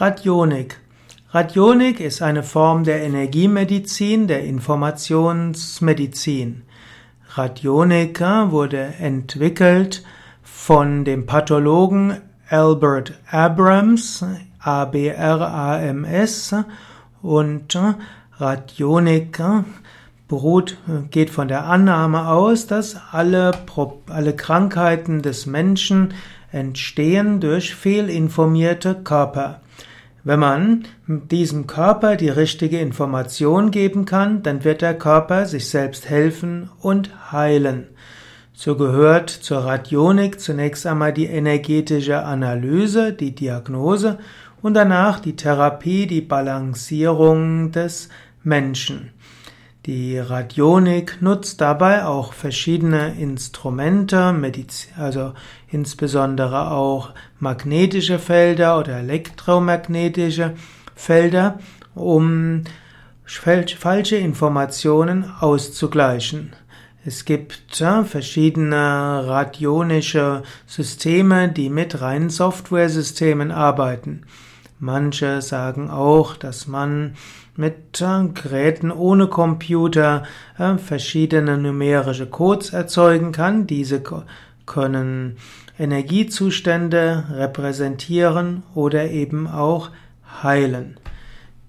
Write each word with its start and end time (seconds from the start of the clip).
Radionik. 0.00 0.80
Radionik 1.28 2.00
ist 2.00 2.22
eine 2.22 2.42
Form 2.42 2.84
der 2.84 3.02
Energiemedizin, 3.02 4.28
der 4.28 4.44
Informationsmedizin. 4.44 6.62
Radionik 7.34 8.18
wurde 8.18 8.94
entwickelt 8.98 10.02
von 10.42 11.04
dem 11.04 11.26
Pathologen 11.26 12.16
Albert 12.48 13.12
Abrams, 13.30 14.24
A-B-R-A-M-S, 14.58 16.54
und 17.20 17.78
Radionik 18.38 19.42
beruht, 20.28 20.78
geht 21.10 21.28
von 21.28 21.48
der 21.48 21.66
Annahme 21.66 22.28
aus, 22.28 22.66
dass 22.66 22.96
alle, 23.12 23.50
alle 24.08 24.34
Krankheiten 24.34 25.20
des 25.20 25.44
Menschen 25.44 26.14
entstehen 26.52 27.40
durch 27.40 27.74
fehlinformierte 27.74 28.94
Körper. 28.94 29.60
Wenn 30.22 30.40
man 30.40 30.84
diesem 31.06 31.66
Körper 31.66 32.16
die 32.16 32.28
richtige 32.28 32.78
Information 32.78 33.70
geben 33.70 34.04
kann, 34.04 34.42
dann 34.42 34.64
wird 34.64 34.82
der 34.82 34.94
Körper 34.94 35.46
sich 35.46 35.68
selbst 35.68 36.08
helfen 36.10 36.68
und 36.80 37.32
heilen. 37.32 37.86
So 38.52 38.76
gehört 38.76 39.30
zur 39.30 39.64
Radionik 39.64 40.38
zunächst 40.38 40.86
einmal 40.86 41.14
die 41.14 41.24
energetische 41.24 42.22
Analyse, 42.22 43.14
die 43.14 43.34
Diagnose 43.34 44.18
und 44.60 44.74
danach 44.74 45.20
die 45.20 45.36
Therapie, 45.36 46.06
die 46.06 46.20
Balancierung 46.20 47.72
des 47.72 48.10
Menschen. 48.42 49.12
Die 49.86 50.18
Radionik 50.18 51.22
nutzt 51.22 51.62
dabei 51.62 52.04
auch 52.04 52.34
verschiedene 52.34 53.14
Instrumente, 53.18 54.32
also 54.98 55.32
insbesondere 55.68 56.70
auch 56.70 57.14
magnetische 57.38 58.18
Felder 58.18 58.78
oder 58.78 58.98
elektromagnetische 58.98 60.52
Felder, 60.94 61.60
um 61.94 62.64
falsche 63.74 64.16
Informationen 64.16 65.24
auszugleichen. 65.40 66.52
Es 67.06 67.24
gibt 67.24 67.74
verschiedene 68.04 68.76
radionische 69.26 70.42
Systeme, 70.66 71.48
die 71.48 71.70
mit 71.70 72.02
reinen 72.02 72.28
Softwaresystemen 72.28 73.50
arbeiten. 73.50 74.26
Manche 74.82 75.42
sagen 75.42 75.90
auch, 75.90 76.36
dass 76.36 76.66
man 76.66 77.14
mit 77.54 78.00
äh, 78.00 78.28
Geräten 78.32 78.90
ohne 78.90 79.26
Computer 79.26 80.22
äh, 80.56 80.78
verschiedene 80.78 81.58
numerische 81.58 82.24
Codes 82.26 82.70
erzeugen 82.72 83.30
kann. 83.30 83.66
Diese 83.66 84.02
können 84.64 85.36
Energiezustände 85.78 87.24
repräsentieren 87.30 88.62
oder 88.74 89.10
eben 89.10 89.46
auch 89.46 89.90
heilen. 90.42 90.96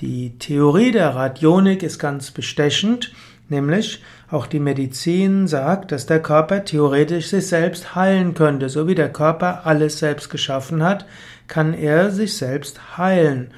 Die 0.00 0.36
Theorie 0.40 0.90
der 0.90 1.14
Radionik 1.14 1.84
ist 1.84 2.00
ganz 2.00 2.32
bestechend, 2.32 3.12
nämlich 3.48 4.02
auch 4.30 4.46
die 4.46 4.60
Medizin 4.60 5.46
sagt, 5.46 5.92
dass 5.92 6.06
der 6.06 6.20
Körper 6.20 6.64
theoretisch 6.64 7.28
sich 7.28 7.46
selbst 7.46 7.94
heilen 7.94 8.34
könnte. 8.34 8.68
So 8.68 8.88
wie 8.88 8.94
der 8.94 9.12
Körper 9.12 9.66
alles 9.66 9.98
selbst 9.98 10.30
geschaffen 10.30 10.82
hat, 10.82 11.06
kann 11.46 11.74
er 11.74 12.10
sich 12.10 12.36
selbst 12.36 12.98
heilen. 12.98 13.52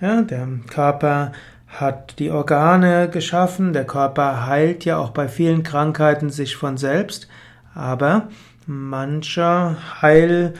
Ja, 0.00 0.22
der 0.22 0.48
Körper 0.68 1.32
hat 1.66 2.18
die 2.18 2.30
Organe 2.30 3.08
geschaffen, 3.10 3.72
der 3.72 3.84
Körper 3.84 4.46
heilt 4.46 4.84
ja 4.84 4.98
auch 4.98 5.10
bei 5.10 5.28
vielen 5.28 5.62
Krankheiten 5.62 6.30
sich 6.30 6.56
von 6.56 6.76
selbst, 6.76 7.28
aber 7.74 8.28
manche 8.66 9.76
Heil, 10.00 10.54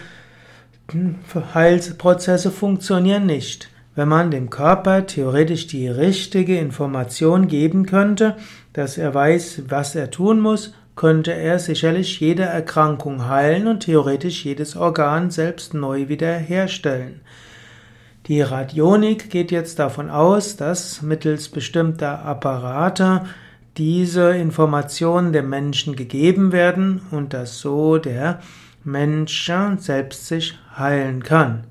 Heilprozesse 1.54 2.50
funktionieren 2.50 3.26
nicht. 3.26 3.70
Wenn 3.96 4.08
man 4.08 4.30
dem 4.30 4.50
Körper 4.50 5.06
theoretisch 5.06 5.66
die 5.68 5.88
richtige 5.88 6.58
Information 6.58 7.48
geben 7.48 7.86
könnte, 7.86 8.36
dass 8.74 8.98
er 8.98 9.14
weiß, 9.14 9.62
was 9.68 9.94
er 9.94 10.10
tun 10.10 10.38
muss, 10.38 10.74
könnte 10.96 11.32
er 11.32 11.58
sicherlich 11.58 12.20
jede 12.20 12.42
Erkrankung 12.42 13.26
heilen 13.26 13.66
und 13.66 13.80
theoretisch 13.80 14.44
jedes 14.44 14.76
Organ 14.76 15.30
selbst 15.30 15.72
neu 15.72 16.08
wiederherstellen. 16.08 17.22
Die 18.26 18.42
Radionik 18.42 19.30
geht 19.30 19.50
jetzt 19.50 19.78
davon 19.78 20.10
aus, 20.10 20.56
dass 20.56 21.00
mittels 21.00 21.48
bestimmter 21.48 22.22
Apparate 22.22 23.22
diese 23.78 24.36
Informationen 24.36 25.32
dem 25.32 25.48
Menschen 25.48 25.96
gegeben 25.96 26.52
werden 26.52 27.00
und 27.12 27.32
dass 27.32 27.60
so 27.60 27.96
der 27.96 28.40
Mensch 28.84 29.50
selbst 29.78 30.26
sich 30.26 30.58
heilen 30.76 31.22
kann. 31.22 31.64